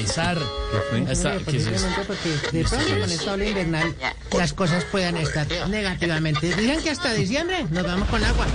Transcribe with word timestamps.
Pensar. 0.00 0.38
Esta- 1.10 1.38
¿qué 1.44 1.56
es 1.58 1.66
porque 2.06 2.28
de 2.52 2.64
pronto 2.64 3.00
con 3.00 3.10
esta 3.10 3.32
ola 3.32 3.44
invernal 3.44 3.94
las 4.36 4.52
cosas 4.54 4.84
puedan 4.84 5.16
estar 5.18 5.46
negativamente. 5.68 6.54
Dicen 6.56 6.82
que 6.82 6.90
hasta 6.90 7.12
diciembre 7.12 7.66
nos 7.70 7.84
vamos 7.84 8.08
con 8.08 8.24
agua. 8.24 8.46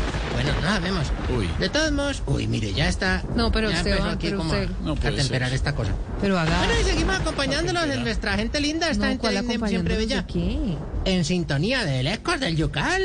Bueno, 0.46 0.62
nada, 0.62 0.80
vemos. 0.80 1.08
Uy. 1.36 1.50
De 1.60 1.70
todos 1.70 1.92
modos, 1.92 2.22
uy, 2.28 2.48
mire, 2.48 2.72
ya 2.74 2.88
está. 2.88 3.24
No, 3.36 3.52
pero 3.52 3.70
ya 3.72 3.78
usted 3.78 3.92
empezó 3.92 4.08
va, 4.08 4.14
aquí 4.14 4.28
pero 4.28 4.38
como 4.38 4.52
usted- 4.52 4.70
a- 4.70 4.84
No 4.84 4.92
a 4.94 4.96
temperar 4.96 5.50
ser. 5.50 5.56
esta 5.56 5.74
cosa. 5.76 5.92
Pero 6.22 6.38
haga. 6.40 6.58
Bueno, 6.60 6.74
y 6.80 6.84
seguimos 6.84 7.16
acompañándolos 7.20 7.84
en 7.86 8.04
nuestra 8.04 8.36
gente 8.36 8.60
linda, 8.62 8.90
esta 8.90 9.06
No, 9.06 9.10
gente 9.12 9.22
¿cuál 9.22 9.36
linda 9.48 9.68
siempre 9.68 9.98
bella. 9.98 10.26
qué? 10.28 10.78
En 11.06 11.26
sintonía 11.26 11.84
del 11.86 12.08
Ecos 12.08 12.40
del 12.40 12.56
Yucal. 12.56 13.02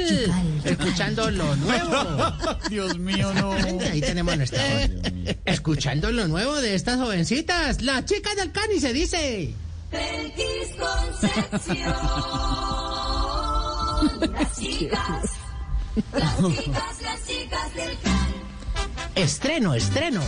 Escuchando 0.65 1.30
lo 1.30 1.55
nuevo. 1.57 2.33
Dios 2.71 2.98
mío, 2.98 3.33
no. 3.34 3.52
Ahí 3.52 4.01
tenemos 4.01 4.37
nuestra 4.37 4.62
voz. 4.62 4.91
Escuchando 5.45 6.11
lo 6.12 6.29
nuevo 6.29 6.55
de 6.61 6.75
estas 6.75 6.97
jovencitas. 6.98 7.83
Las 7.83 8.05
chicas 8.05 8.37
del 8.37 8.52
cani 8.52 8.80
se 8.80 8.93
dice. 8.93 9.55
Concepción. 10.79 11.95
Las 14.33 14.57
chicas, 14.59 15.30
las 16.12 16.37
chicas, 16.37 17.03
las 17.03 17.27
chicas 17.27 17.75
del 17.75 17.98
can. 17.98 18.31
Estreno, 19.15 19.75
estreno. 19.75 20.23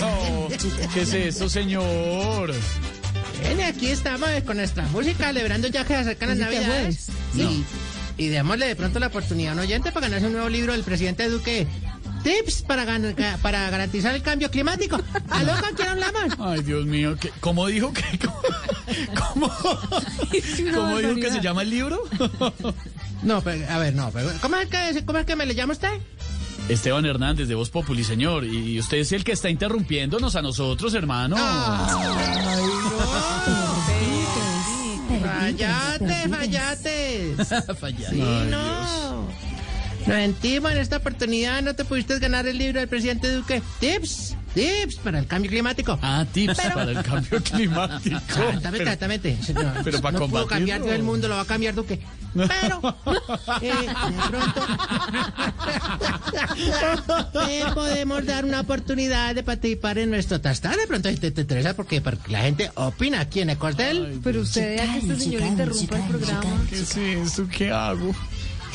No, 0.00 0.48
¿Qué 0.92 1.02
es 1.02 1.14
esto, 1.14 1.48
señor? 1.48 2.52
Bien, 3.40 3.60
aquí 3.62 3.88
estamos 3.88 4.28
con 4.46 4.56
nuestra 4.56 4.84
música, 4.88 5.26
celebrando 5.28 5.68
ya 5.68 5.82
que 5.84 5.94
se 5.94 6.00
acercan 6.00 6.30
las 6.30 6.38
¿Música 6.38 6.60
navidades. 6.60 7.08
Y, 7.36 7.64
y 8.16 8.28
démosle 8.28 8.66
de 8.66 8.76
pronto 8.76 8.98
la 8.98 9.08
oportunidad 9.08 9.52
a 9.52 9.54
un 9.54 9.60
oyente 9.60 9.92
para 9.92 10.06
ganarse 10.06 10.26
un 10.26 10.32
nuevo 10.32 10.48
libro 10.48 10.72
del 10.72 10.82
presidente 10.82 11.28
Duque. 11.28 11.66
Tips 12.24 12.62
para, 12.62 12.84
gan- 12.84 13.14
ga- 13.14 13.36
para 13.38 13.70
garantizar 13.70 14.14
el 14.14 14.22
cambio 14.22 14.50
climático. 14.50 14.98
¿Aló, 15.30 15.52
con 15.60 15.74
quién 15.76 15.88
hablamos? 15.88 16.22
Ay, 16.40 16.62
Dios 16.62 16.84
mío, 16.86 17.16
¿qué- 17.20 17.30
¿cómo 17.40 17.66
dijo 17.68 17.92
que 17.92 18.02
cómo, 18.18 19.48
cómo 20.74 20.98
dijo 20.98 21.14
que 21.16 21.30
se 21.30 21.40
llama 21.40 21.62
el 21.62 21.70
libro? 21.70 22.02
No, 23.22 23.40
pero, 23.42 23.70
a 23.70 23.78
ver, 23.78 23.94
no, 23.94 24.10
pero 24.12 24.30
¿cómo 24.40 24.56
es 24.56 24.68
que, 24.68 25.04
cómo 25.04 25.18
es 25.18 25.26
que 25.26 25.36
me 25.36 25.46
le 25.46 25.54
llama 25.54 25.74
usted? 25.74 25.92
Esteban 26.68 27.04
Hernández 27.04 27.46
de 27.46 27.54
Voz 27.54 27.68
Populi, 27.68 28.04
señor, 28.04 28.44
y 28.44 28.78
usted 28.80 28.96
es 28.98 29.12
el 29.12 29.22
que 29.22 29.32
está 29.32 29.50
interrumpiéndonos 29.50 30.34
a 30.34 30.40
nosotros, 30.40 30.94
hermano. 30.94 31.36
Ay, 31.38 31.90
no. 35.12 35.24
Fallate, 35.24 36.28
fallate. 36.28 37.34
Falla. 37.78 38.10
Sí, 38.10 38.22
no. 38.50 39.28
Nos 40.06 40.16
sentimos 40.16 40.72
en 40.72 40.78
esta 40.78 40.98
oportunidad, 40.98 41.62
no 41.62 41.74
te 41.74 41.84
pudiste 41.84 42.18
ganar 42.18 42.46
el 42.46 42.58
libro 42.58 42.78
del 42.80 42.88
presidente 42.88 43.30
Duque. 43.32 43.62
Tips, 43.80 44.36
tips 44.54 44.96
para 44.96 45.18
el 45.18 45.26
cambio 45.26 45.50
climático. 45.50 45.98
Ah, 46.02 46.26
tips 46.30 46.56
para 46.56 46.90
el 46.90 47.02
cambio 47.02 47.42
climático. 47.42 48.16
Exactamente, 48.18 48.82
exactamente. 48.82 49.38
No, 49.54 49.72
pero 49.82 50.00
para 50.02 50.12
no 50.12 50.26
pudo 50.26 50.28
combatirlo. 50.28 50.46
cambiar 50.48 50.80
todo 50.80 50.92
el 50.92 51.02
mundo, 51.02 51.28
lo 51.28 51.36
va 51.36 51.40
a 51.42 51.46
cambiar 51.46 51.74
Duque. 51.74 52.00
Pero, 52.34 52.96
eh, 53.62 53.72
de 53.72 54.28
pronto, 54.28 54.60
te 57.32 57.64
podemos 57.74 58.26
dar 58.26 58.44
una 58.44 58.60
oportunidad 58.60 59.34
de 59.36 59.44
participar 59.44 59.98
en 59.98 60.10
nuestro 60.10 60.40
tastar. 60.40 60.76
De 60.76 60.86
pronto, 60.88 61.08
si 61.08 61.16
te, 61.16 61.30
te 61.30 61.42
interesa, 61.42 61.74
porque, 61.74 62.00
porque 62.00 62.32
la 62.32 62.40
gente 62.40 62.70
opina 62.74 63.20
aquí 63.20 63.40
en 63.40 63.50
Ecostel. 63.50 64.20
Pero 64.22 64.40
usted 64.40 64.76
deja 64.80 64.92
que 64.94 64.98
este 64.98 65.20
señor 65.20 65.42
interrumpa 65.42 65.96
el 65.96 66.04
programa. 66.08 66.66
¿Qué 66.68 66.80
es 66.80 66.96
eso? 66.96 67.48
¿Qué 67.48 67.70
hago? 67.70 68.12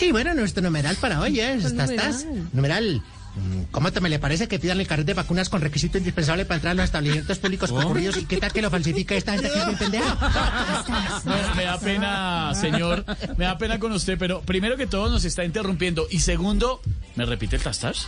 Y 0.01 0.11
bueno, 0.11 0.33
nuestro 0.33 0.61
numeral 0.63 0.95
para 0.97 1.19
hoy 1.19 1.39
es 1.39 1.61
¿Cuál 1.63 1.75
tastas. 1.77 2.25
numeral? 2.25 2.49
Numeral. 2.53 3.01
mm, 3.35 3.61
¿Cómo 3.71 3.91
te 3.91 3.99
me 4.01 4.09
le 4.09 4.17
parece 4.19 4.47
que 4.47 4.59
pidan 4.59 4.79
el 4.79 4.87
carnet 4.87 5.07
de 5.07 5.13
vacunas 5.13 5.49
con 5.49 5.61
requisito 5.61 5.97
indispensable 5.97 6.45
para 6.45 6.55
entrar 6.55 6.71
a 6.71 6.75
los 6.75 6.85
establecimientos 6.85 7.37
públicos 7.39 7.69
concurridos? 7.71 8.17
¿Y 8.17 8.25
qué 8.25 8.37
tal 8.37 8.51
que 8.53 8.61
lo 8.61 8.69
falsifica 8.69 9.15
esta 9.15 9.33
gente 9.33 9.49
que 9.49 9.71
es 9.71 9.77
pendeja? 9.77 11.21
No, 11.25 11.55
me 11.55 11.63
da 11.63 11.79
pena, 11.79 12.51
señor. 12.55 13.05
Me 13.37 13.45
da 13.45 13.57
pena 13.57 13.77
con 13.79 13.91
usted, 13.91 14.17
pero 14.17 14.41
primero 14.41 14.77
que 14.77 14.87
todo 14.87 15.09
nos 15.09 15.25
está 15.25 15.43
interrumpiendo. 15.43 16.07
Y 16.09 16.19
segundo, 16.19 16.81
¿me 17.15 17.25
repite 17.25 17.57
el 17.57 17.61
tastas? 17.61 18.07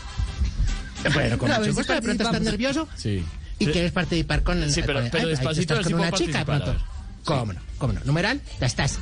Bueno, 1.14 1.38
con 1.38 1.50
mucho 1.50 1.74
gusto, 1.74 1.94
de 1.94 2.02
pronto 2.02 2.24
estás 2.24 2.42
nervioso 2.42 2.88
Sí. 2.96 3.24
y 3.60 3.66
quieres 3.68 3.92
participar 3.92 4.44
con 4.44 4.70
Sí, 4.72 4.82
pero- 4.86 5.02
pero 5.12 5.28
despacito, 5.28 5.74
estás 5.74 5.92
con 5.92 6.00
una 6.00 6.12
chica 6.12 6.40
de 6.40 6.46
pronto. 6.46 6.76
¿Cómo 7.26 7.54
no? 7.54 7.60
¿Cómo 7.78 7.94
no? 7.94 8.00
Numeral, 8.06 8.42
ya 8.60 8.66
estás. 8.68 8.98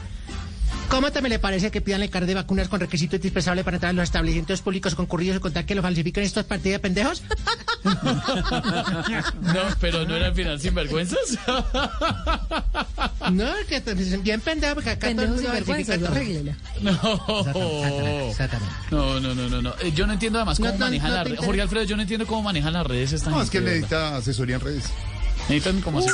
¿Cómo 0.90 1.12
te 1.12 1.22
me 1.22 1.30
le 1.30 1.38
parece 1.40 1.70
que 1.72 1.82
pidan 1.82 2.02
el 2.02 2.10
carnet 2.10 2.30
de 2.30 2.36
vacunas 2.36 2.68
con 2.68 2.80
requisito 2.80 3.16
indispensable 3.16 3.64
para 3.64 3.78
entrar 3.78 3.92
a 3.92 3.94
los 3.94 4.04
establecimientos 4.04 4.62
públicos 4.62 4.96
concurridos 4.96 5.38
y 5.38 5.40
contar 5.40 5.66
que 5.66 5.76
lo 5.76 5.82
falsifican 5.82 6.24
estos 6.24 6.46
partidos 6.46 6.74
de 6.76 6.80
pendejos? 6.80 7.24
No, 7.84 9.62
pero 9.80 10.06
no 10.06 10.16
era 10.16 10.28
al 10.28 10.36
final 10.36 10.60
sinvergüenzas. 10.60 11.38
No, 13.32 13.46
que 13.68 13.80
bien 14.24 14.42
pendejo 14.42 14.76
porque 14.76 14.90
acá 14.90 15.12
todo 15.14 15.24
el 15.24 15.30
mundo 15.32 15.50
arréglela. 15.52 16.58
No. 16.82 16.92
Exactamente. 18.30 18.76
No, 18.92 19.20
no, 19.20 19.36
no, 19.36 19.50
no, 19.50 19.62
no. 19.62 19.74
Eh, 19.82 19.92
Yo 19.94 20.08
no 20.08 20.14
entiendo 20.14 20.40
además 20.40 20.58
cómo 20.58 20.72
No, 20.72 20.78
manejan 20.80 21.10
no 21.12 21.16
las 21.18 21.24
redes. 21.26 21.40
Jorge 21.46 21.62
Alfredo, 21.62 21.84
yo 21.86 21.96
no 21.96 22.02
entiendo 22.02 22.26
cómo 22.26 22.42
manejan 22.44 22.74
las 22.74 22.86
redes 22.88 23.14
esta 23.14 23.30
No, 23.30 23.42
es 23.42 23.50
que 23.50 23.62
necesita 23.62 24.18
asesoría 24.18 24.56
en 24.56 24.62
redes. 24.62 24.86
Necesitan 25.48 25.82
como 25.82 26.00
así. 26.00 26.10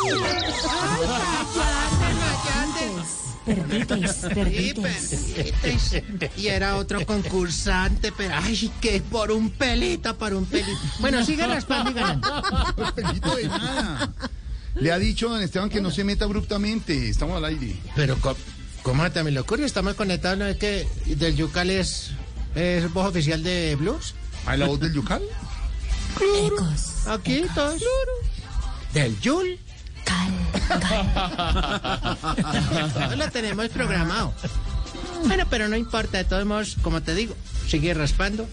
Perdites, 3.46 4.16
perdites. 4.34 5.34
perdites. 5.62 6.38
Y 6.38 6.48
era 6.48 6.78
otro 6.78 7.06
concursante, 7.06 8.12
pero 8.12 8.34
ay, 8.36 8.72
que 8.82 9.02
por 9.02 9.32
un 9.32 9.52
pelito, 9.52 10.18
por 10.18 10.34
un 10.34 10.46
pelito. 10.46 10.80
Bueno, 11.00 11.24
sigue 11.24 11.46
raspando 11.46 11.92
y 11.92 11.94
ganando. 11.94 12.42
No, 12.78 12.96
pelito 12.96 13.36
de 13.36 13.48
nada. 13.48 14.14
Le 14.76 14.92
ha 14.92 15.00
dicho 15.00 15.30
don 15.30 15.42
Esteban 15.42 15.70
que 15.70 15.80
no 15.80 15.92
se 15.92 16.04
meta 16.04 16.26
abruptamente. 16.26 17.10
Estamos 17.10 17.38
al 17.38 17.46
aire. 17.46 17.76
Pero, 17.96 18.18
¿cómo 18.82 19.12
te 19.12 19.24
me 19.24 19.32
lo 19.32 19.42
ocurre? 19.42 19.66
Estamos 19.66 19.94
conectados, 19.94 20.38
¿no 20.38 20.46
es 20.46 20.58
que 20.58 20.88
del 21.06 21.36
Yucal 21.36 21.70
es, 21.70 22.12
es 22.56 22.92
voz 22.92 23.08
oficial 23.08 23.44
de 23.44 23.76
Blues? 23.76 24.16
¿Hay 24.46 24.58
la 24.58 24.66
voz 24.66 24.80
del 24.80 24.94
Yucal? 24.94 25.22
Ecos. 26.46 27.08
Aquí 27.08 27.44
todos. 27.54 27.82
Del 28.94 29.20
Yul. 29.20 29.60
Todo 32.94 33.16
lo 33.16 33.32
tenemos 33.32 33.70
programado. 33.70 34.34
Bueno, 35.26 35.46
pero 35.50 35.68
no 35.68 35.76
importa, 35.76 36.18
de 36.18 36.24
todos 36.26 36.46
modos, 36.46 36.78
como 36.82 37.02
te 37.02 37.16
digo, 37.16 37.36
sigue 37.68 37.94
raspando. 37.94 38.48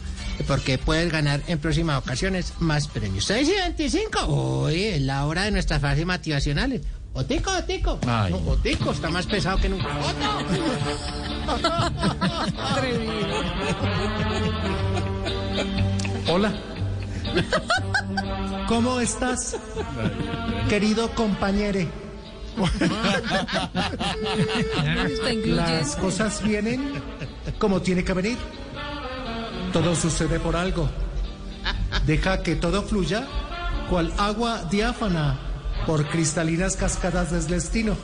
Porque 0.47 0.79
puedes 0.79 1.13
ganar 1.13 1.43
en 1.47 1.59
próximas 1.59 1.99
ocasiones 1.99 2.55
más 2.59 2.89
premios. 2.89 3.27
6 3.27 3.49
y 3.49 3.53
25. 3.53 4.27
Uy, 4.65 4.85
es 4.85 5.03
la 5.03 5.27
hora 5.27 5.45
de 5.45 5.51
nuestras 5.51 5.81
fases 5.81 6.07
motivacionales. 6.07 6.81
Otico, 7.15 7.51
Otico. 7.51 7.99
Ay. 8.07 8.33
No, 8.33 8.39
Otico 8.39 8.93
está 8.93 9.11
más 9.11 9.27
pesado 9.27 9.59
que 9.59 9.69
nunca. 9.69 9.89
Hola. 16.29 16.53
¿Cómo 18.73 19.01
estás, 19.01 19.55
querido 20.71 21.11
incluyente. 25.31 25.79
Las 25.79 25.95
cosas 25.97 26.43
vienen 26.43 27.03
como 27.59 27.83
tiene 27.83 28.03
que 28.03 28.15
venir. 28.15 28.39
Todo 29.75 29.95
sucede 29.95 30.41
por 30.41 30.57
algo. 30.57 30.89
Deja 32.07 32.43
que 32.43 32.57
todo 32.57 32.83
fluya, 32.83 33.27
cual 33.91 34.11
agua 34.17 34.65
diáfana 34.71 35.39
por 35.87 36.09
cristalinas 36.09 36.75
cascadas 36.75 37.31
del 37.31 37.47
destino. 37.49 37.95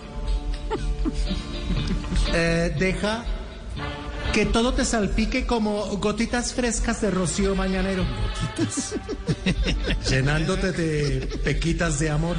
Eh, 2.35 2.77
deja 2.79 3.25
que 4.35 4.45
todo 4.45 4.75
te 4.75 4.85
salpique 4.85 5.47
como 5.47 5.87
gotitas 5.97 6.53
frescas 6.53 7.00
de 7.00 7.11
rocío 7.11 7.55
mañanero. 7.55 8.05
Llenándote 10.09 10.73
de 10.73 11.27
pequitas 11.39 11.99
de 11.99 12.11
amor. 12.11 12.37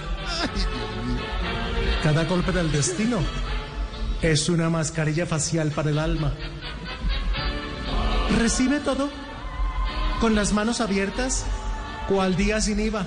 Cada 2.03 2.25
golpe 2.25 2.51
del 2.51 2.71
destino 2.71 3.19
es 4.21 4.49
una 4.49 4.69
mascarilla 4.69 5.25
facial 5.25 5.71
para 5.71 5.89
el 5.89 5.99
alma. 5.99 6.33
Recibe 8.37 8.79
todo 8.79 9.09
con 10.19 10.35
las 10.35 10.53
manos 10.53 10.81
abiertas, 10.81 11.45
cual 12.07 12.35
día 12.35 12.61
sin 12.61 12.79
IVA. 12.79 13.05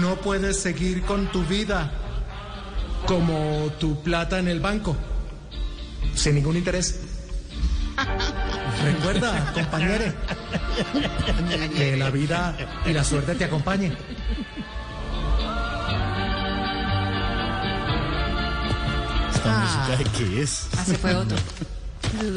No 0.00 0.16
puedes 0.16 0.60
seguir 0.60 1.02
con 1.02 1.30
tu 1.30 1.44
vida 1.44 1.92
como 3.06 3.70
tu 3.78 4.02
plata 4.02 4.38
en 4.38 4.48
el 4.48 4.60
banco, 4.60 4.96
sin 6.14 6.34
ningún 6.34 6.56
interés. 6.56 7.00
Recuerda, 8.84 9.52
compañere, 9.54 10.12
que 11.76 11.96
la 11.96 12.10
vida 12.10 12.56
y 12.86 12.92
la 12.92 13.04
suerte 13.04 13.34
te 13.34 13.44
acompañen. 13.44 13.96
¿Esta 19.34 19.58
música 19.58 19.96
de 19.96 20.04
qué 20.18 20.42
es? 20.42 20.66
Ah, 20.76 20.84
se 20.84 20.94
fue 20.96 21.14
otro. 21.14 21.36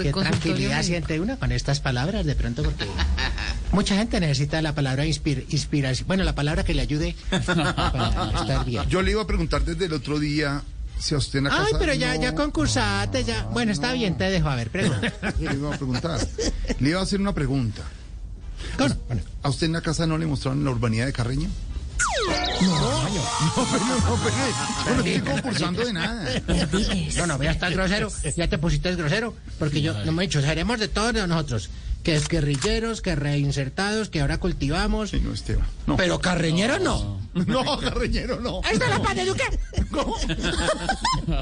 Qué 0.02 0.12
tranquilidad 0.12 0.82
siente 0.84 1.20
uno 1.20 1.38
con 1.38 1.52
estas 1.52 1.80
palabras 1.80 2.26
de 2.26 2.36
pronto 2.36 2.64
porque 2.64 2.86
Mucha 3.72 3.96
gente 3.96 4.20
necesita 4.20 4.62
la 4.64 4.74
palabra 4.74 5.06
inspir- 5.06 5.46
inspiración. 5.50 6.08
Bueno, 6.08 6.24
la 6.24 6.34
palabra 6.34 6.64
que 6.64 6.74
le 6.74 6.82
ayude 6.82 7.16
para 7.46 8.32
estar 8.42 8.66
bien. 8.66 8.84
Yo 8.90 9.02
le 9.04 9.12
iba 9.12 9.22
a 9.22 9.28
preguntar 9.28 9.64
desde 9.64 9.86
el 9.86 9.94
otro 9.94 10.18
día 10.20 10.64
si 10.98 11.14
a 11.14 11.20
usted 11.20 11.40
en 11.40 11.46
la 11.46 11.52
Ay, 11.52 11.66
casa... 11.66 11.80
pero 11.80 11.94
ya, 11.94 12.16
no- 12.16 12.22
ya 12.22 12.34
concursaste, 12.36 13.24
ya. 13.24 13.44
Bueno, 13.46 13.72
está 13.72 13.94
bien, 13.94 14.18
te 14.18 14.26
dejo. 14.26 14.50
A 14.50 14.56
ver, 14.56 14.70
pregunta. 14.72 15.14
Le 15.40 15.54
iba 15.54 15.74
a 15.74 15.78
preguntar. 15.78 16.20
Le 16.80 16.90
iba 16.90 17.00
a 17.00 17.04
hacer 17.04 17.22
una 17.22 17.34
pregunta. 17.34 17.84
Bueno, 18.78 18.96
bueno. 19.08 19.22
¿A 19.44 19.50
usted 19.50 19.68
en 19.68 19.74
la 19.74 19.82
casa 19.82 20.06
no 20.08 20.18
le 20.18 20.26
mostraron 20.26 20.64
la 20.64 20.72
urbanidad 20.72 21.06
de 21.06 21.14
Carreño? 21.14 21.50
No, 22.62 22.70
no, 22.70 23.68
pero 23.72 23.86
no, 23.86 24.20
pero 24.24 24.36
yo 24.86 24.96
no 24.96 25.04
estoy 25.04 25.34
concursando 25.34 25.86
de 25.86 25.94
nada. 25.94 26.42
Perdites. 26.46 27.18
No, 27.18 27.28
no, 27.28 27.38
voy 27.38 27.48
a 27.48 27.52
estar 27.52 27.72
grosero. 27.72 28.10
Ya 28.36 28.48
te 28.48 28.58
pusiste 28.58 28.96
grosero. 28.96 29.34
Porque 29.58 29.82
yo, 29.82 29.94
no 30.06 30.12
me 30.12 30.24
he 30.24 30.28
dicho, 30.28 30.42
seremos 30.42 30.80
de 30.80 30.88
todos 30.88 31.14
nosotros. 31.28 31.70
Que 32.04 32.16
es 32.16 32.28
guerrilleros, 32.28 33.02
que 33.02 33.16
reinsertados, 33.16 34.10
que 34.10 34.22
ahora 34.22 34.38
cultivamos. 34.40 35.10
Sí, 35.10 35.20
no, 35.20 35.34
Esteban. 35.34 35.68
No, 35.86 35.98
Pero 35.98 36.20
carreñeros 36.20 36.82
no. 36.82 37.20
no, 37.34 37.80
Carreñero, 37.82 38.40
no. 38.40 38.62
Ahí 38.64 38.74
está 38.74 38.90
la 38.90 39.00
pata 39.00 39.16
de 39.16 39.26
Duque. 39.26 39.44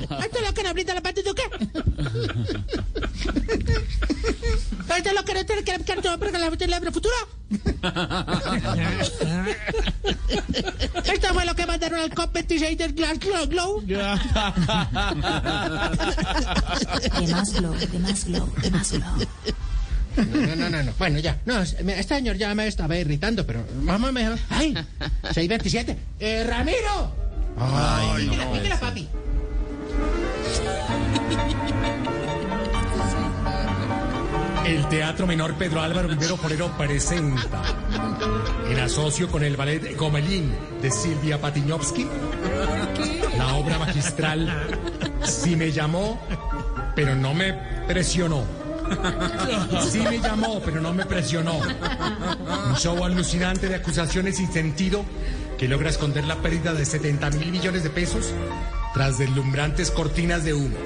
Ahí 0.09 0.25
está 0.25 0.42
lo 0.42 0.54
que 0.54 0.63
no 0.63 0.74
brinda 0.74 0.94
la 0.94 1.01
pata 1.01 1.21
de 1.21 1.30
Duque. 1.30 1.44
Ahí 4.89 4.98
está 4.98 5.13
lo 5.13 5.24
que 5.25 5.33
no 5.33 5.45
tiene 5.45 5.63
que 5.63 5.83
que 5.83 5.95
no 5.95 6.19
porque 6.19 6.38
la 6.38 6.50
la 6.50 6.80
la 6.80 6.92
futuro. 6.92 7.15
Esto 11.06 11.33
fue 11.33 11.45
lo 11.45 11.56
que 11.56 11.65
mandaron 11.65 12.00
al 12.00 12.12
COP26 12.12 12.77
del 12.77 12.94
Glass 12.94 13.19
Glow. 13.19 13.48
Glow. 13.48 13.81
De 13.81 13.98
más 17.31 17.54
glow, 17.54 17.74
de 17.75 18.00
más 18.00 18.25
glow, 18.25 18.54
de 18.62 18.71
más 18.71 18.92
glow. 18.92 19.27
No, 20.18 20.56
no, 20.56 20.69
no, 20.69 20.84
no. 20.84 20.92
Bueno, 20.98 21.19
ya. 21.19 21.38
No, 21.46 21.62
es- 21.62 21.81
me- 21.84 22.00
este 22.00 22.16
señor 22.16 22.38
ya 22.38 22.54
me 22.56 22.68
estaba 22.68 22.96
irritando, 22.98 23.46
pero 23.46 23.64
vamos 23.84 24.12
mejor. 24.12 24.38
¡Ay! 24.50 24.74
627. 25.34 25.98
¡Eh, 26.19 26.44
Ramiro! 26.48 27.14
Ay, 27.60 28.25
Píquela, 28.25 28.46
no. 28.46 28.52
píquela, 28.54 28.80
papi. 28.80 29.08
El 34.66 34.86
Teatro 34.90 35.25
Menor 35.25 35.54
Pedro 35.56 35.81
Álvaro 35.81 36.10
Vivero 36.10 36.36
Forero 36.36 36.69
presenta, 36.78 37.62
en 38.69 38.80
asocio 38.80 39.30
con 39.31 39.44
el 39.44 39.56
ballet 39.56 39.96
Gomelín 39.98 40.52
de 40.81 40.92
Silvia 40.92 41.40
Patiñovsky, 41.40 42.06
la 43.38 43.56
obra 43.56 43.80
magistral 43.80 44.68
Si 45.24 45.56
me 45.56 45.72
llamó, 45.72 46.19
pero 46.96 47.16
no 47.16 47.34
me 47.34 47.54
presionó. 47.88 48.44
Sí 49.89 50.00
me 50.00 50.19
llamó, 50.19 50.62
pero 50.63 50.81
no 50.81 50.94
me 50.94 51.06
presionó. 51.06 51.57
Un 51.57 52.75
show 52.75 53.04
alucinante 53.04 53.68
de 53.68 53.75
acusaciones 53.75 54.38
sin 54.38 54.51
sentido 54.51 55.04
que 55.57 55.68
logra 55.68 55.89
esconder 55.89 56.25
la 56.25 56.38
pérdida 56.38 56.74
de 56.74 56.86
70 56.86 57.31
mil 57.31 57.51
millones 57.51 57.84
de 57.84 57.89
pesos 57.89 58.34
tras 58.94 59.18
deslumbrantes 59.18 59.92
cortinas 59.92 60.44
de 60.44 60.54
humo. 60.54 60.78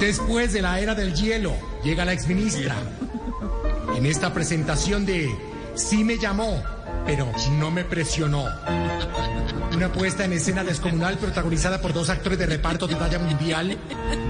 Después 0.00 0.52
de 0.52 0.62
la 0.62 0.80
era 0.80 0.94
del 0.94 1.14
hielo, 1.14 1.54
llega 1.84 2.04
la 2.04 2.12
exministra. 2.12 2.74
En 3.96 4.06
esta 4.06 4.32
presentación 4.32 5.04
de 5.04 5.28
Sí 5.74 6.04
me 6.04 6.18
llamó, 6.18 6.62
pero 7.06 7.30
no 7.58 7.70
me 7.70 7.84
presionó. 7.84 8.44
Una 9.74 9.92
puesta 9.92 10.24
en 10.24 10.32
escena 10.32 10.64
descomunal 10.64 11.16
protagonizada 11.16 11.80
por 11.80 11.92
dos 11.92 12.10
actores 12.10 12.38
de 12.38 12.46
reparto 12.46 12.86
de 12.86 12.96
talla 12.96 13.18
mundial 13.18 13.78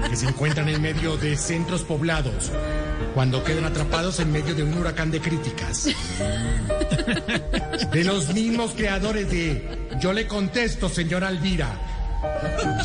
que 0.09 0.15
se 0.15 0.27
encuentran 0.27 0.69
en 0.69 0.81
medio 0.81 1.17
de 1.17 1.35
centros 1.35 1.83
poblados 1.83 2.51
cuando 3.13 3.43
quedan 3.43 3.65
atrapados 3.65 4.19
en 4.19 4.31
medio 4.31 4.55
de 4.55 4.63
un 4.63 4.73
huracán 4.77 5.11
de 5.11 5.19
críticas. 5.19 5.89
De 7.91 8.03
los 8.03 8.33
mismos 8.33 8.71
creadores 8.71 9.29
de 9.29 9.87
Yo 9.99 10.13
le 10.13 10.27
contesto, 10.27 10.87
señora 10.89 11.27
Alvira. 11.27 11.69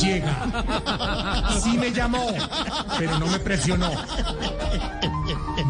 Llega. 0.01 0.65
Sí 1.63 1.77
me 1.77 1.93
llamó, 1.93 2.27
pero 2.99 3.19
no 3.19 3.27
me 3.27 3.39
presionó. 3.39 3.91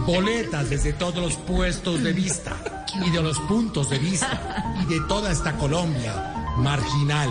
Boletas 0.07 0.71
desde 0.71 0.93
todos 0.93 1.17
los 1.17 1.35
puestos 1.35 2.03
de 2.03 2.13
vista 2.13 2.57
y 3.05 3.11
de 3.11 3.23
los 3.23 3.39
puntos 3.41 3.91
de 3.91 3.99
vista 3.99 4.75
y 4.83 4.87
de 4.87 5.01
toda 5.09 5.31
esta 5.33 5.53
Colombia 5.57 6.13
marginal. 6.59 7.31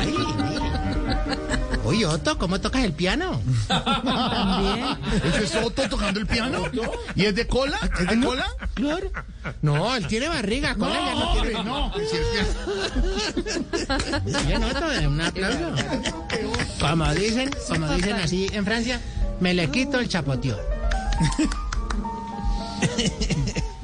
Ay, 0.00 0.14
Oye, 1.84 2.06
Otto, 2.06 2.38
¿cómo 2.38 2.60
tocas 2.60 2.84
el 2.84 2.92
piano? 2.92 3.40
También. 3.68 4.96
¿Ese 5.24 5.44
es 5.44 5.54
Otto 5.56 5.88
tocando 5.88 6.20
el 6.20 6.26
piano? 6.26 6.64
¿Y 7.14 7.24
es 7.26 7.34
de 7.34 7.46
cola? 7.46 7.78
¿Es 8.00 8.08
de 8.08 8.20
cola? 8.24 8.46
Claro. 8.74 9.10
No, 9.60 9.94
él 9.96 10.06
tiene 10.06 10.28
barriga, 10.28 10.74
cola 10.76 10.94
ya 10.94 11.14
no 11.14 11.32
tiene. 11.32 11.54
hombre, 11.58 11.64
no. 11.70 11.92
Si 11.94 12.16
es 12.16 12.26
que- 14.32 14.46
Bien, 14.46 14.64
Otto, 14.64 14.86
un 15.08 15.20
aplauso. 15.20 15.58
Como 16.80 17.12
dicen, 17.14 17.50
como 17.68 17.88
dicen 17.94 18.14
así 18.14 18.48
en 18.52 18.64
Francia, 18.64 19.00
me 19.40 19.52
le 19.52 19.68
quito 19.70 19.98
el 19.98 20.08
chapoteo. 20.08 20.58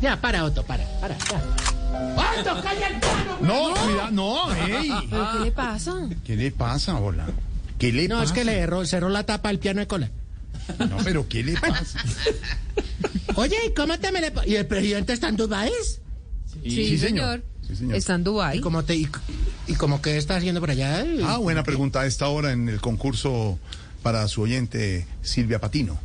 Ya, 0.01 0.21
para, 0.21 0.45
Otto, 0.45 0.65
para, 0.65 0.85
para, 1.01 1.17
ya. 1.19 1.43
¡Otto, 2.41 2.63
calla 2.63 2.89
el 2.89 3.01
piano! 3.01 3.39
No, 3.41 3.75
cuidado, 3.75 4.11
no, 4.13 4.55
ey. 4.55 4.93
¿Pero 5.11 5.29
qué 5.33 5.39
le 5.45 5.53
pasa? 5.53 6.09
¿Qué 6.25 6.37
le 6.37 6.51
pasa, 6.53 6.97
hola? 6.99 7.27
¿Qué 7.79 7.93
le 7.93 8.07
No, 8.09 8.17
pasa? 8.21 8.27
es 8.27 8.33
que 8.33 8.45
le 8.45 8.61
erró- 8.67 8.85
cerró 8.87 9.09
la 9.09 9.25
tapa 9.25 9.49
al 9.49 9.59
piano 9.59 9.81
de 9.81 9.87
cola. 9.87 10.11
No, 10.79 10.99
pero 11.03 11.27
¿qué 11.29 11.43
le 11.43 11.55
pasa? 11.61 11.99
Oye, 13.37 13.57
¿y 13.69 13.75
cómo 13.75 13.99
te 13.99 14.13
me 14.13 14.21
le... 14.21 14.31
po- 14.31 14.43
¿Y 14.45 14.55
el 14.57 14.67
presidente 14.67 15.13
está 15.13 15.29
en 15.29 15.37
Dubái? 15.37 15.71
Sí, 16.63 16.71
sí, 16.71 16.99
señor. 16.99 17.01
señor. 17.01 17.45
Sí, 17.67 17.77
señor. 17.77 17.97
Está 17.97 18.15
en 18.15 18.21
¿Y 18.21 18.25
Dubái. 18.25 18.61
cómo 18.61 18.85
te... 18.85 18.97
Y, 18.97 19.09
y 19.67 19.75
cómo 19.75 20.01
que 20.03 20.17
está 20.17 20.37
haciendo 20.37 20.61
por 20.61 20.71
allá? 20.71 21.05
Ah, 21.25 21.39
buena 21.39 21.63
pregunta 21.65 22.01
a 22.03 22.07
esta 22.07 22.29
hora 22.29 22.53
en 22.53 22.69
el 22.69 22.81
concurso 22.81 23.59
para 24.03 24.27
su 24.29 24.43
oyente 24.43 25.07
Silvia 25.23 25.61
Patino. 25.61 25.99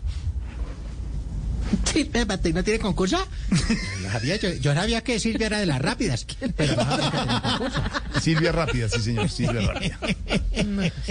Sí, 1.91 2.01
espérate, 2.01 2.53
¿no 2.53 2.63
tiene 2.63 2.79
concurso? 2.79 3.17
No 4.01 4.11
sabía, 4.11 4.35
yo, 4.37 4.51
yo 4.53 4.73
sabía 4.73 5.01
que 5.01 5.19
Silvia 5.19 5.47
era 5.47 5.59
de 5.59 5.65
las 5.65 5.81
rápidas, 5.81 6.25
pero 6.57 6.75
no 6.75 6.83
sabía 6.85 7.11
que 7.11 7.17
tenía 7.17 7.41
concurso. 7.57 7.81
Silvia 8.21 8.51
Rápida, 8.51 8.89
sí, 8.89 9.01
señor, 9.01 9.29
Silvia 9.29 9.61
Rápida. 9.61 9.99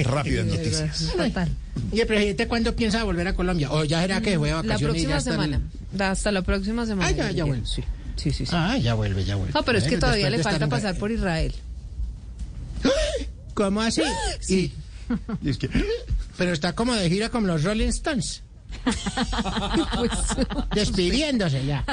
Rápidas 0.05 0.47
noticias. 0.47 1.13
Total. 1.17 1.49
¿Y 1.93 2.01
el 2.01 2.07
presidente 2.07 2.47
cuándo 2.49 2.75
piensa 2.77 3.03
volver 3.05 3.29
a 3.29 3.35
Colombia? 3.35 3.71
¿O 3.73 3.85
ya 3.85 4.01
será 4.03 4.21
que 4.21 4.39
fue 4.39 4.49
de 4.49 4.55
La 4.55 4.63
vacaciones 4.63 4.81
y 5.03 5.07
ya 5.07 5.09
próxima 5.09 5.17
está 5.19 5.31
en- 5.31 5.37
semana. 5.37 5.61
Da 5.93 6.11
Hasta 6.11 6.33
la 6.33 6.43
próxima 6.43 6.87
semana. 6.87 7.09
Ah, 7.09 7.13
ya, 7.13 7.31
ya 7.31 7.45
vuelve. 7.45 7.67
Sí, 7.67 7.83
sí, 8.17 8.31
sí. 8.31 8.47
sí. 8.47 8.53
Ah, 8.55 8.77
ya 8.79 8.95
vuelve, 8.95 9.25
ya 9.25 9.37
vuelve. 9.37 9.53
No, 9.55 9.63
pero 9.65 9.79
es 9.79 9.85
que 9.85 9.99
todavía 9.99 10.31
le 10.31 10.39
falta 10.43 10.69
pasar 10.69 10.97
por 10.97 11.11
Israel. 11.11 11.55
¿Cómo 13.55 13.81
así? 13.83 14.03
Sí. 14.41 14.73
Y 15.43 15.51
es 15.51 15.59
que, 15.59 15.69
Pero 16.39 16.53
está 16.53 16.75
como 16.75 16.95
de 16.95 17.09
gira 17.11 17.29
como 17.29 17.47
los 17.47 17.63
Rolling 17.65 17.89
Stones, 17.89 18.43
Pues, 19.97 20.11
despidiéndose 20.75 21.65
ya. 21.65 21.85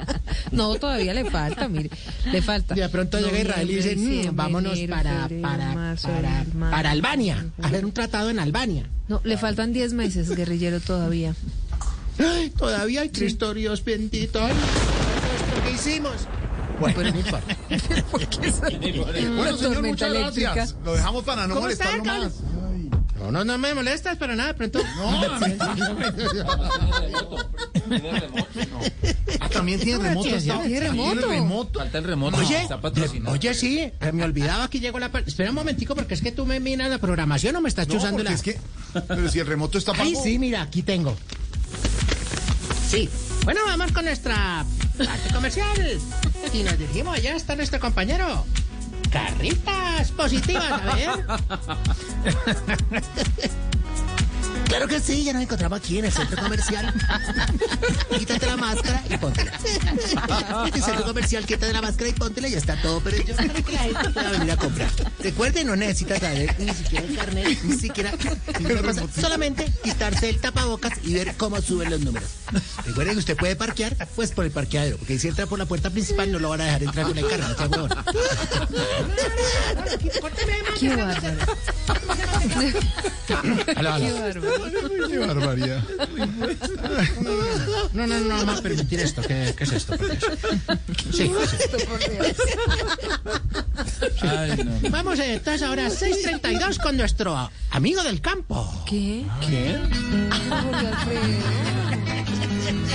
no, 0.52 0.74
todavía 0.76 1.14
le 1.14 1.30
falta, 1.30 1.68
mire. 1.68 1.90
Le 2.30 2.42
falta. 2.42 2.74
De 2.74 2.88
pronto 2.88 3.18
llega 3.18 3.40
Israel 3.40 3.70
y 3.70 3.74
dice, 3.76 3.96
"Mm, 3.96 4.36
vámonos 4.36 4.76
enero, 4.78 4.96
para, 4.96 5.22
febrero, 5.22 5.42
para, 5.42 5.74
marzo, 5.74 6.08
para, 6.08 6.44
para 6.70 6.90
Albania, 6.90 7.46
a 7.62 7.66
hacer 7.66 7.84
un 7.84 7.92
tratado 7.92 8.30
en 8.30 8.38
Albania. 8.38 8.88
No, 9.08 9.20
le 9.24 9.36
faltan 9.36 9.72
10 9.72 9.92
meses, 9.92 10.30
guerrillero, 10.34 10.80
todavía. 10.80 11.34
Ay, 12.18 12.50
todavía 12.50 13.00
hay 13.02 13.08
Cristo 13.10 13.52
Dios 13.54 13.84
bendito. 13.84 14.40
Ay, 14.44 14.52
esto 14.52 15.64
que 15.64 15.70
hicimos. 15.72 16.12
Bueno, 16.80 16.98
bueno, 19.36 19.56
señor, 19.56 19.82
muchas 19.82 20.08
eléctrica. 20.10 20.54
gracias. 20.54 20.76
Lo 20.84 20.94
dejamos 20.94 21.24
para 21.24 21.46
no 21.46 21.54
¿Cómo 21.54 21.68
está, 21.68 21.84
molestarlo 21.84 22.04
Carlos? 22.04 22.32
más. 22.42 22.53
No, 23.24 23.32
no, 23.32 23.44
no 23.44 23.56
me 23.58 23.72
molestas 23.74 24.18
para 24.18 24.36
nada, 24.36 24.52
pronto. 24.54 24.80
No, 24.96 25.20
Ah, 29.40 29.48
también 29.48 29.80
tiene 29.80 30.02
remoto. 30.02 30.28
tiene- 30.28 30.80
remoto. 30.80 31.10
¿Tiene 31.12 31.26
remoto? 31.26 31.78
Falta 31.80 31.98
el 31.98 32.04
remoto. 32.04 32.36
Oye, 32.36 32.62
está 32.62 32.80
patrocinado. 32.80 33.34
oye, 33.34 33.54
sí, 33.54 33.78
eh, 33.80 34.12
me 34.12 34.24
olvidaba 34.24 34.68
que 34.68 34.80
llegó 34.80 34.98
la... 34.98 35.10
Espera 35.26 35.50
un 35.50 35.54
momentico, 35.56 35.94
porque 35.94 36.14
es 36.14 36.20
que 36.22 36.32
tú 36.32 36.46
me 36.46 36.60
miras 36.60 36.88
la 36.90 36.98
programación 36.98 37.56
o 37.56 37.60
me 37.60 37.68
estás 37.68 37.88
No, 37.88 37.94
chuzando 37.94 38.22
la... 38.22 38.32
es 38.32 38.42
que... 38.42 38.58
Pero 39.08 39.28
si 39.28 39.38
el 39.40 39.46
remoto 39.46 39.78
está 39.78 39.92
Ay, 39.98 40.14
sí, 40.22 40.38
mira, 40.38 40.62
aquí 40.62 40.82
tengo. 40.82 41.16
Sí. 42.88 43.08
Bueno, 43.44 43.60
vamos 43.66 43.92
con 43.92 44.04
nuestra 44.04 44.64
parte 44.96 45.32
comercial. 45.34 45.98
Y 46.52 46.62
nos 46.62 46.78
dirigimos, 46.78 47.16
allá 47.16 47.34
está 47.36 47.56
nuestro 47.56 47.80
compañero. 47.80 48.44
Carritas 49.14 50.10
positivas, 50.10 50.72
a 50.72 50.94
ver. 50.96 51.24
Claro 54.74 54.88
que 54.88 54.98
sí, 54.98 55.22
ya 55.22 55.32
nos 55.32 55.42
encontramos 55.42 55.78
aquí 55.78 55.98
en 55.98 56.06
el 56.06 56.12
centro 56.12 56.42
comercial. 56.42 56.92
Quítate 58.18 58.44
la 58.44 58.56
máscara 58.56 59.04
y 59.08 59.16
póntela. 59.16 59.52
En 60.66 60.74
el 60.74 60.82
centro 60.82 61.04
comercial, 61.04 61.46
quítate 61.46 61.72
la 61.72 61.80
máscara 61.80 62.10
y 62.10 62.12
póntela 62.12 62.48
y 62.48 62.50
ya 62.50 62.58
está 62.58 62.82
todo. 62.82 63.00
Pero 63.00 63.18
yo 63.18 63.36
creo 63.36 63.64
que 63.64 63.72
la 63.72 63.78
gente 63.78 64.10
pueda 64.10 64.30
venir 64.32 64.50
a 64.50 64.56
comprar. 64.56 64.90
Recuerden, 65.20 65.68
no 65.68 65.76
necesita 65.76 66.16
traer 66.16 66.56
ni 66.58 66.74
siquiera 66.74 67.06
el 67.06 67.14
carnet, 67.14 67.62
ni 67.62 67.76
siquiera 67.76 68.10
cosa. 68.82 69.04
Solamente 69.20 69.72
quitarse 69.84 70.28
el 70.28 70.40
tapabocas 70.40 70.94
y 71.04 71.14
ver 71.14 71.36
cómo 71.36 71.62
suben 71.62 71.90
los 71.90 72.00
números. 72.00 72.28
Recuerden 72.84 73.14
que 73.14 73.20
usted 73.20 73.36
puede 73.36 73.54
parquear, 73.54 73.96
pues 74.16 74.32
por 74.32 74.44
el 74.44 74.50
parqueadero. 74.50 74.98
Porque 74.98 75.20
si 75.20 75.28
entra 75.28 75.46
por 75.46 75.60
la 75.60 75.66
puerta 75.66 75.90
principal, 75.90 76.32
no 76.32 76.40
lo 76.40 76.48
van 76.48 76.62
a 76.62 76.64
dejar 76.64 76.82
entrar 76.82 77.06
con 77.06 77.16
el 77.16 77.28
carro. 77.28 77.48
No 77.48 77.54
sea 77.54 77.68
huevón. 77.68 77.90
Qué 80.80 80.88
bárbaro. 80.96 81.38
Qué 83.28 84.12
bárbaro. 84.12 84.63
Qué 85.08 85.18
barbaridad. 85.18 85.82
No, 87.92 88.06
no, 88.06 88.20
no 88.20 88.36
vamos 88.36 88.58
a 88.58 88.62
permitir 88.62 89.00
esto. 89.00 89.22
¿Qué, 89.22 89.54
qué 89.56 89.64
es 89.64 89.72
esto? 89.72 89.96
por 89.96 90.08
Dios? 90.08 90.24
Sí, 91.12 91.30
sí. 91.30 91.30
Ay, 94.22 94.64
no. 94.64 94.90
Vamos 94.90 95.18
eh, 95.18 95.34
entonces 95.34 95.62
ahora 95.62 95.86
a 95.86 95.90
6.32 95.90 96.82
con 96.82 96.96
nuestro 96.96 97.50
amigo 97.70 98.02
del 98.02 98.20
campo. 98.20 98.84
¿Qué? 98.86 99.24
¿Qué? 99.46 99.78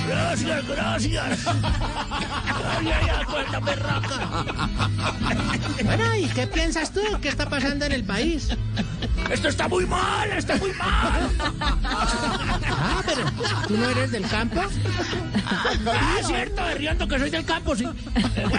Gracias, 0.08 0.68
gracias. 0.68 1.46
Bueno, 5.84 6.16
¿y 6.16 6.28
qué 6.28 6.48
piensas 6.48 6.92
tú? 6.92 7.02
¿Qué 7.22 7.30
está 7.30 7.50
pasando 7.50 7.86
en 7.86 7.92
el 7.94 8.04
país? 8.04 8.50
Esto 9.30 9.48
está 9.48 9.68
muy 9.68 9.86
mal, 9.86 10.32
está 10.32 10.56
muy 10.58 10.72
mal. 10.74 11.30
Ah, 11.62 13.02
pero 13.06 13.29
¿tú 13.68 13.78
no 13.78 13.90
eres 13.90 14.12
del 14.12 14.28
campo? 14.28 14.62
Ah, 15.46 16.18
cierto, 16.26 16.62
riendo 16.78 17.08
que 17.08 17.20
soy 17.20 17.30
del 17.30 17.46
campo, 17.46 17.76
sí. 17.76 17.86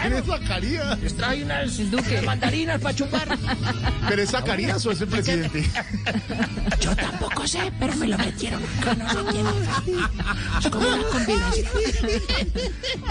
¿Quién 0.03 0.13
es 0.15 0.25
Zacarías? 0.27 0.99
Les 1.01 1.17
trae 1.17 1.45
unas 1.45 1.91
Duque. 1.91 2.23
mandarinas 2.23 2.81
para 2.81 2.95
chupar. 2.97 3.39
¿Pero 4.09 4.23
es 4.23 4.31
Zacarías 4.31 4.85
o 4.87 4.91
es 4.93 5.01
el 5.01 5.09
presidente? 5.09 5.71
Yo 6.81 6.97
tampoco 6.97 7.47
sé, 7.47 7.73
pero 7.79 7.95
me 7.97 8.09
lo 8.09 8.19
metieron. 8.19 8.63
acá, 8.81 8.95
No 8.95 9.09
sé 9.11 9.19
quién 9.31 9.47
es. 9.47 10.65
Es 10.65 10.71
como 10.71 10.89
una 10.89 11.03
combinación. 11.05 11.67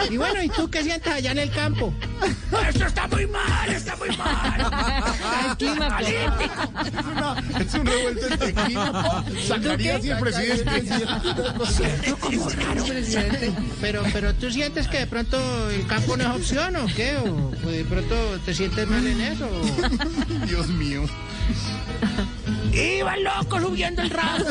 Y 0.10 0.18
bueno, 0.18 0.44
¿y 0.44 0.50
tú 0.50 0.70
qué 0.70 0.84
sientes 0.84 1.14
allá 1.14 1.32
en 1.32 1.38
el 1.40 1.52
campo? 1.52 1.94
Esto 2.68 2.86
está 2.86 3.08
muy 3.08 3.26
mal, 3.28 3.70
está 3.70 3.96
muy 3.96 4.10
mal. 4.18 4.72
El 5.50 5.58
clima. 5.58 5.98
pues. 5.98 6.10
Es, 6.10 7.06
una- 7.06 7.60
es 7.60 7.74
un 7.74 7.86
revuelto 7.86 8.28
entre 8.28 8.50
equipo. 8.50 9.24
Zacarías 9.48 10.06
y 10.06 10.10
el 10.12 10.20
presidente. 10.20 11.06
Pero, 13.82 14.04
pero 14.14 14.34
tú 14.36 14.50
sientes 14.52 14.88
que 14.88 15.00
de 15.00 15.08
pronto 15.08 15.70
el 15.70 15.86
campo 15.88 16.16
no 16.16 16.24
es 16.24 16.30
opción 16.30 16.76
o 16.78 16.86
qué? 16.88 17.18
¿O 17.18 17.70
de 17.70 17.84
pronto 17.86 18.16
te 18.46 18.54
sientes 18.54 18.88
mal 18.88 19.06
en 19.06 19.22
eso? 19.22 19.50
Dios 20.46 20.68
mío. 20.70 21.04
Iba 22.72 23.18
loco 23.18 23.60
subiendo 23.60 24.02
el 24.02 24.10
ramo. 24.10 24.46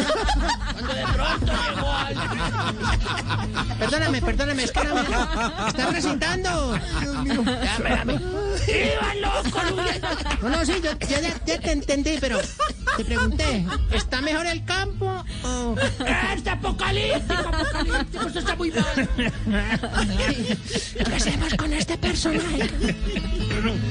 Cuando 0.72 0.94
de 0.94 1.04
pronto 1.14 1.52
llegó 1.52 1.92
alguien. 1.92 3.78
Perdóname, 3.78 4.22
perdóname, 4.22 4.64
es 4.64 4.72
que 4.72 4.84
no 4.84 4.94
me... 4.94 5.00
¡Estás 5.00 5.92
recintando! 5.92 6.72
Dame, 6.72 7.90
dame. 7.90 8.14
Iba 8.14 9.14
loco 9.14 9.60
subiendo. 9.68 10.08
No, 10.42 10.48
no, 10.50 10.64
sí, 10.64 10.74
yo 10.82 10.90
ya 11.46 11.58
te 11.60 11.72
entendí, 11.72 12.18
pero 12.20 12.38
te 12.96 13.04
pregunté, 13.04 13.64
¿está 13.92 14.20
mejor 14.20 14.46
el 14.46 14.64
campo 14.64 15.07
o...? 15.45 15.75
Está 16.37 16.52
apocalíptico, 16.52 17.35
apocalíptico. 17.35 18.26
Esto 18.26 18.38
está 18.38 18.57
muy 18.57 18.71
mal. 18.71 19.09
¿Qué 21.07 21.14
hacemos 21.14 21.54
con 21.54 21.73
este 21.73 21.99
personaje? 21.99 22.71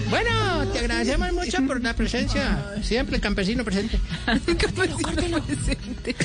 Bueno, 0.09 0.65
te 0.73 0.79
agradecemos 0.79 1.33
mucho 1.33 1.57
por 1.65 1.81
la 1.81 1.93
presencia. 1.95 2.73
Siempre 2.81 3.19
campesino 3.19 3.63
presente. 3.63 3.99
Presente. 4.45 6.15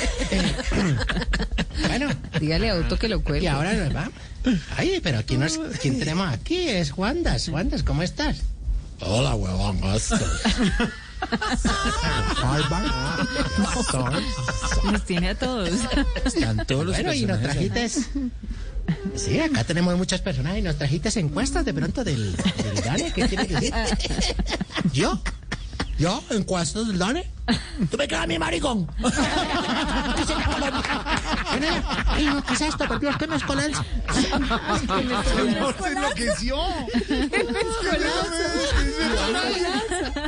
Bueno, 1.88 2.08
Dígale 2.40 2.70
a 2.70 2.74
Auto 2.74 2.98
que 2.98 3.08
lo 3.08 3.18
y 3.18 3.22
cuelgue. 3.22 3.48
ahora 3.48 3.72
nos 3.74 3.92
vamos. 3.92 4.12
Ay, 4.76 5.00
pero 5.02 5.22
¿quién, 5.26 5.40
nos, 5.40 5.58
¿quién 5.80 5.98
tenemos 5.98 6.28
aquí? 6.32 6.68
Es 6.68 6.90
Juandas. 6.90 7.48
Juandas, 7.48 7.82
¿cómo 7.82 8.02
estás? 8.02 8.38
Hola, 9.00 9.34
huevón. 9.34 9.80
Nos 14.90 15.04
tiene 15.04 15.30
a 15.30 15.34
todos. 15.38 15.70
Están 16.24 16.66
todos 16.66 16.86
los 16.86 16.94
Bueno, 16.96 17.12
y 17.14 17.24
nos 17.24 17.40
trajiste... 17.40 17.90
Sí, 19.14 19.38
acá 19.38 19.62
tenemos 19.64 19.96
muchas 19.96 20.20
personas 20.20 20.58
y 20.58 20.62
nos 20.62 20.76
trajiste 20.76 21.08
encuestas 21.20 21.64
de 21.64 21.72
pronto 21.72 22.02
del, 22.02 22.34
del 22.34 22.84
Dane. 22.84 23.12
¿Qué 23.12 23.28
quieres 23.28 23.48
decir? 23.48 23.72
¿Yo? 24.92 25.22
¿Yo? 25.98 26.22
¿Encuestas 26.30 26.88
del 26.88 26.98
Dane? 26.98 27.30
Tú 27.90 27.96
me 27.96 28.08
quedas 28.08 28.26
mi 28.26 28.38
maricón. 28.38 28.88
Bueno, 30.58 30.82
ya. 30.82 32.04
Ay, 32.06 32.24
no, 32.26 32.42
¿qué 32.44 32.54
es 32.54 32.60
esto? 32.62 32.86
Por 32.86 33.00
Dios, 33.00 33.16
¿qué? 33.18 33.26
No 33.26 33.38
se 33.38 33.44
enloqueció. 35.88 36.56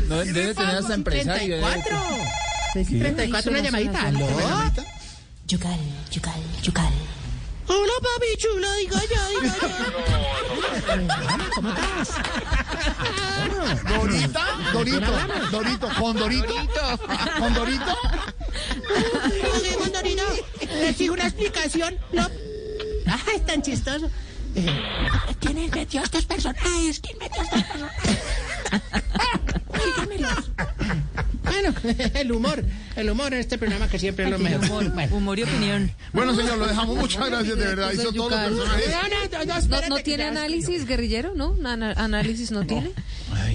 No, 0.08 0.16
debe 0.18 0.54
tener 0.54 0.76
hasta 0.76 0.94
empresario. 0.94 1.56
debe- 1.56 1.82
34. 1.82 2.98
34, 2.98 3.50
una 3.50 3.60
llamadita. 3.60 4.00
¿Aló? 4.06 4.26
Yucal, 5.46 5.78
yucal, 6.10 6.40
yucal. 6.62 6.92
Hola, 7.66 7.92
papi 8.02 8.36
chulo, 8.38 8.72
digo 8.74 8.96
yo, 8.98 9.28
digo 9.40 9.54
yo. 9.60 10.13
¿Cómo 11.54 11.68
estás? 11.70 12.08
Dorita, 13.88 14.44
Dorito, 14.72 15.12
Dorito, 15.50 15.88
con 15.98 16.16
Dorito, 16.16 16.98
con 17.38 17.54
Dorito. 17.54 17.98
Oye, 19.54 19.74
Condorino, 19.76 20.22
les 20.60 20.98
digo 20.98 21.14
una 21.14 21.24
explicación. 21.24 21.98
No. 22.12 22.28
Ah, 23.08 23.18
es 23.34 23.44
tan 23.44 23.62
chistoso. 23.62 24.08
Eh, 24.54 24.82
¿Quién 25.40 25.68
metió 25.70 26.00
a 26.00 26.04
estos 26.04 26.26
personajes? 26.26 27.00
¿Quién 27.00 27.18
metió 27.18 27.40
a 27.40 27.44
estos 27.44 27.62
personajes? 27.64 28.18
Dígamelos. 29.84 30.50
Bueno, 31.54 31.74
el 32.14 32.32
humor, 32.32 32.64
el 32.96 33.10
humor 33.10 33.32
en 33.32 33.40
este 33.40 33.58
programa 33.58 33.88
que 33.88 33.98
siempre 33.98 34.24
es 34.24 34.30
lo 34.30 34.38
mejor. 34.38 34.64
Humor, 34.64 34.92
Bueno. 34.92 35.16
humor 35.16 35.38
y 35.38 35.42
opinión. 35.44 35.92
Bueno, 36.12 36.34
señor, 36.34 36.58
lo 36.58 36.66
dejamos. 36.66 36.96
Muchas 36.96 37.26
gracias, 37.30 37.56
de 37.56 37.64
verdad. 37.64 37.92
Hizo 37.92 38.12
todos 38.12 38.30
los 38.30 38.40
personajes. 38.40 38.90
No, 38.90 39.02
no, 39.02 39.38
no, 39.38 39.44
¿No, 39.44 39.58
espérate 39.58 39.88
no 39.88 39.96
que 39.96 40.02
tiene 40.02 40.24
análisis, 40.24 40.86
guerrillero? 40.86 41.34
¿No? 41.34 41.56
¿Análisis 41.64 42.50
no 42.50 42.66
tiene? 42.66 42.90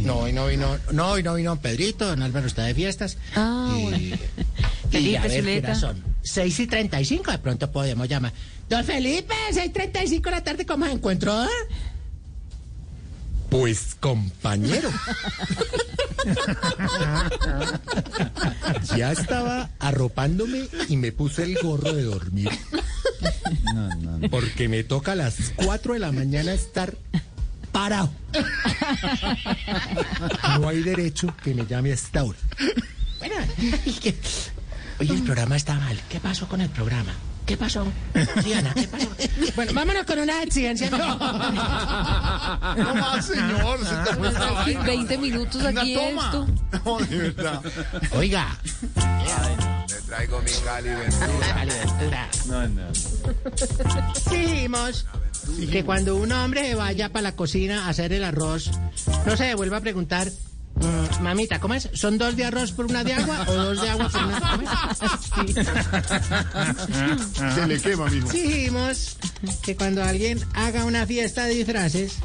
No, 0.04 0.20
hoy 0.20 0.34
no 0.34 0.48
vino, 0.48 0.78
no, 0.92 1.12
hoy 1.12 1.24
no 1.24 1.36
vino 1.36 1.60
Pedrito, 1.60 2.06
don 2.08 2.22
Álvaro 2.22 2.48
está 2.48 2.64
de 2.64 2.74
fiestas. 2.74 3.18
Ah, 3.36 3.76
y, 3.78 3.82
bueno. 3.82 3.98
y 3.98 4.14
Felipe, 4.92 5.18
a 5.18 5.22
ver 5.28 5.62
qué 5.62 5.76
son. 5.76 6.04
6 6.24 6.60
y 6.60 6.68
35, 6.68 7.32
de 7.32 7.38
pronto 7.40 7.72
podemos 7.72 8.08
llamar. 8.08 8.34
Don 8.70 8.84
Felipe, 8.84 9.34
6 9.52 9.66
y 9.68 9.70
35 9.70 10.30
de 10.30 10.32
la 10.36 10.44
tarde, 10.44 10.66
¿cómo 10.66 10.86
se 10.86 10.92
encuentró? 10.92 11.46
Pues, 13.50 13.96
compañero. 14.00 14.90
ya 18.98 19.12
estaba 19.12 19.70
arropándome 19.80 20.68
y 20.88 20.98
me 20.98 21.12
puse 21.12 21.44
el 21.44 21.58
gorro 21.62 21.94
de 21.94 22.04
dormir. 22.04 22.50
Porque 24.30 24.68
me 24.68 24.84
toca 24.84 25.14
a 25.14 25.16
las 25.16 25.54
4 25.56 25.94
de 25.94 26.00
la 26.00 26.12
mañana 26.12 26.54
estar 26.54 26.96
parado. 27.72 28.12
No 30.60 30.70
hay 30.70 30.82
derecho 30.82 31.34
que 31.44 31.54
me 31.54 31.66
llame 31.66 31.92
a 31.92 31.94
esta 31.94 32.24
hora. 32.24 32.38
Bueno, 33.20 33.36
oye, 35.00 35.14
el 35.14 35.24
programa 35.24 35.56
está 35.56 35.76
mal. 35.76 36.00
¿Qué 36.10 36.20
pasó 36.20 36.48
con 36.48 36.62
el 36.62 36.70
programa? 36.70 37.14
¿Qué 37.50 37.58
pasó? 37.58 37.84
Diana, 38.46 38.72
¿qué 38.76 38.88
pasó? 38.88 39.10
Bueno, 39.56 39.74
vámonos 39.74 40.04
con 40.06 40.20
una 40.20 40.44
exigencia. 40.44 40.88
No 40.92 41.00
más, 42.96 43.26
señor. 43.26 43.80
Se 43.84 43.96
te 43.96 44.16
fue 44.16 44.28
esta 44.28 44.52
vaina. 44.52 44.84
20 44.84 45.18
minutos 45.18 45.66
aquí 45.66 45.96
toma. 45.96 46.26
esto. 46.26 46.48
No, 46.86 47.00
de 47.00 47.18
verdad. 47.18 47.62
Oiga. 48.12 48.56
Le 49.90 50.02
traigo 50.02 50.40
mi 50.42 50.52
Cali 50.64 50.90
Ventura. 50.90 52.30
No, 52.46 52.68
no. 52.68 52.88
Dijimos 54.30 55.08
que 55.72 55.84
cuando 55.84 56.18
un 56.18 56.32
hombre 56.32 56.76
vaya 56.76 57.10
para 57.10 57.24
la 57.24 57.36
cocina 57.36 57.88
a 57.88 57.90
hacer 57.90 58.14
el 58.14 58.26
arroz, 58.26 58.70
no 59.26 59.36
se 59.36 59.56
vuelva 59.56 59.78
a 59.78 59.82
preguntar, 59.82 60.30
mm, 60.80 61.24
mamita, 61.24 61.60
¿cómo 61.60 61.74
es? 61.74 61.90
¿Son 61.94 62.18
dos 62.18 62.36
de 62.36 62.46
arroz 62.46 62.72
por 62.72 62.86
una 62.86 63.04
de 63.04 63.14
agua 63.14 63.46
o 63.48 63.54
dos 63.54 63.82
de 63.82 63.90
agua 63.90 64.10
por 64.10 64.24
una 64.24 64.40
¿cómo 64.40 64.64
es? 64.64 64.70
Sí. 65.46 65.54
Se 67.56 67.68
le 67.68 67.80
quema, 67.80 68.10
mijo. 68.10 68.30
Dijimos 68.30 69.18
que 69.62 69.76
cuando 69.76 70.04
alguien 70.04 70.40
haga 70.54 70.86
una 70.86 71.06
fiesta 71.06 71.46
de 71.46 71.56
disfraces, 71.56 72.18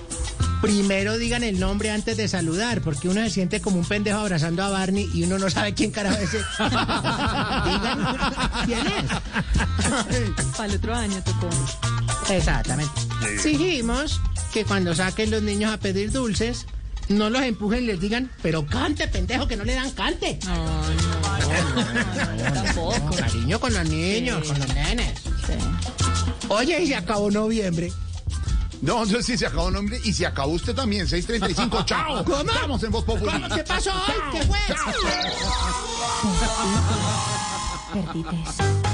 primero 0.61 1.19
digan 1.19 1.45
el 1.45 1.61
nombre 1.61 1.91
antes 1.91 2.17
de 2.17 2.27
saludar, 2.27 2.81
porque 2.81 3.09
uno 3.09 3.21
se 3.25 3.31
siente 3.31 3.61
como 3.61 3.79
un 3.79 3.85
pendejo 3.85 4.19
abrazando 4.19 4.63
a 4.63 4.71
Barney 4.71 5.11
y 5.13 5.25
uno 5.25 5.39
no 5.39 5.51
sabe 5.51 5.75
quién 5.75 5.91
carajo 5.91 6.17
es. 6.17 6.35
ese. 6.35 6.39
digan 7.65 8.19
quién 8.65 8.87
es. 8.87 10.47
Para 10.57 10.69
el 10.71 10.77
otro 10.77 10.95
año 10.95 11.23
tocó. 11.23 11.51
Exactamente. 12.31 12.93
Exigimos 13.35 14.21
que 14.53 14.65
cuando 14.65 14.95
saquen 14.95 15.31
los 15.31 15.43
niños 15.43 15.73
a 15.73 15.79
pedir 15.79 16.13
dulces, 16.13 16.67
no 17.09 17.31
los 17.31 17.43
empujen 17.43 17.85
y 17.85 17.87
les 17.87 18.01
digan, 18.01 18.31
pero 18.43 18.67
cante, 18.67 19.09
pendejo, 19.09 19.47
que 19.47 19.57
no 19.57 19.65
le 19.65 19.75
dan 19.75 19.91
cante. 19.93 20.39
Tampoco. 22.55 23.17
Cariño 23.17 23.61
con 23.61 23.73
los 23.73 23.89
niños, 23.89 24.47
con 24.47 24.59
los 24.59 24.75
nenes. 24.75 25.21
Oye, 26.49 26.83
y 26.83 26.87
se 26.89 26.97
acabó 26.97 27.31
noviembre. 27.31 27.93
No, 28.81 29.03
entonces 29.03 29.25
sí 29.25 29.39
se 29.39 29.47
acabó 29.47 29.71
nombre 29.71 29.99
y 30.05 30.13
se 30.13 30.27
acabó 30.27 30.53
usted 30.53 30.75
también. 30.75 31.09
635, 31.09 31.85
chao. 31.87 32.25
¿Cómo? 32.25 32.53
Estamos 32.53 32.83
en 32.83 32.91
Voz 32.91 33.05
Populi. 33.05 33.33
¿Cómo? 33.33 33.55
¿Qué 33.55 33.65
pasó 33.65 33.93
hoy? 33.93 34.15
¿Qué 34.33 34.43
fue? 34.43 34.59
Perdites. 37.93 38.94